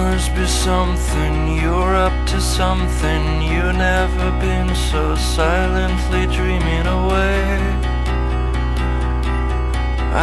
[0.00, 3.22] must be something, you're up to something.
[3.42, 7.44] You've never been so silently dreaming away.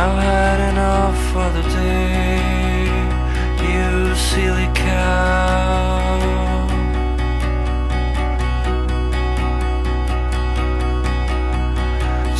[0.02, 2.88] I've had enough for the day,
[3.70, 6.08] you silly cow.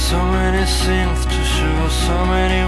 [0.08, 2.62] So many things to show, so many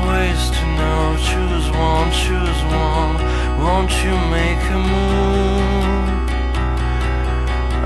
[3.79, 6.29] Won't you make a move?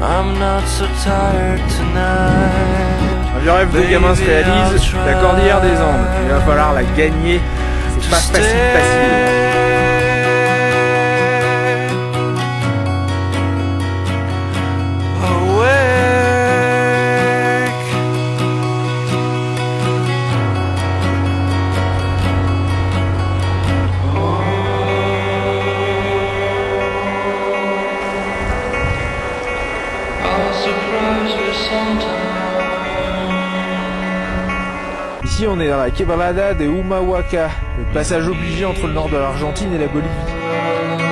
[0.02, 3.46] I'm not so tired tonight.
[3.46, 6.08] Le rêve de gamin se réalise, la cordillère des Andes.
[6.24, 7.40] Il va falloir la gagner.
[8.02, 8.42] C'est pas facile,
[8.74, 9.83] facile.
[35.34, 39.18] Ici, on est dans la quebrada de Humahuaca, le passage obligé entre le nord de
[39.18, 41.03] l'Argentine et la Bolivie.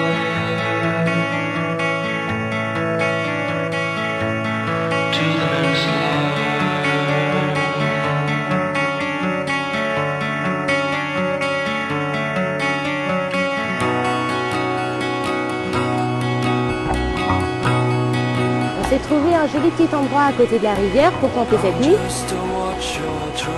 [18.92, 21.96] S'est trouvé un joli petit endroit à côté de la rivière pour camper cette nuit.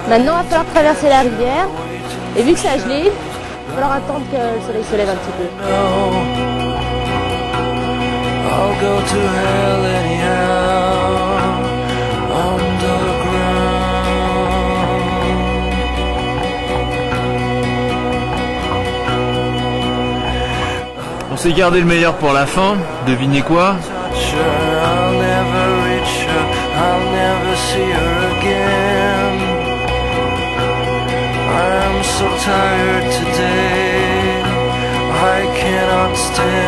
[0.07, 1.67] Maintenant, il va falloir traverser la rivière.
[2.37, 5.15] Et vu que ça gelé, il va falloir attendre que le soleil se lève un
[5.15, 5.47] petit peu.
[21.31, 22.77] On s'est gardé le meilleur pour la fin.
[23.07, 23.77] Devinez quoi?
[27.69, 29.35] See her again.
[31.65, 34.41] I'm so tired today.
[35.35, 36.62] I cannot stand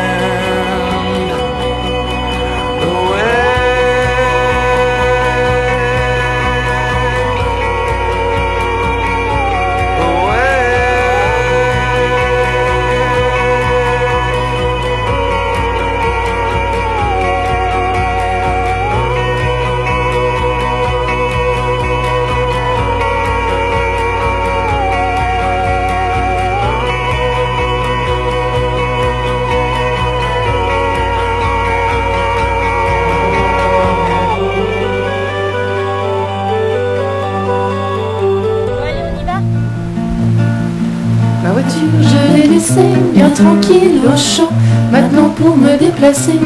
[42.01, 44.49] je l'ai laissée bien tranquille au champ.
[44.91, 46.39] Maintenant, pour me déplacer,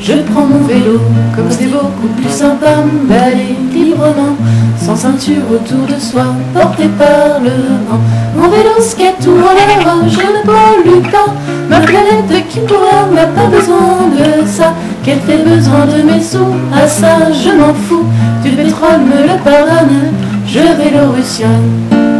[0.00, 1.00] je prends mon vélo.
[1.34, 4.36] Comme c'est beaucoup plus sympa, me balader librement,
[4.78, 6.24] sans ceinture autour de soi,
[6.54, 8.00] porté par le vent.
[8.36, 11.32] Mon vélo skate tout en l'air, je ne pollue pas.
[11.68, 14.74] Ma planète qui pourra n'a pas besoin de ça.
[15.02, 18.04] Qu'elle fait besoin de mes sous, à ça je m'en fous.
[18.42, 20.12] Du pétrole me le pardonne,
[20.46, 22.15] je vélorutionne.